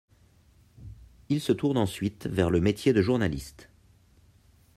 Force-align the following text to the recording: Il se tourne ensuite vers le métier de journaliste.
Il 1.29 1.39
se 1.39 1.51
tourne 1.51 1.77
ensuite 1.77 2.25
vers 2.25 2.49
le 2.49 2.59
métier 2.59 2.91
de 2.91 3.03
journaliste. 3.03 3.69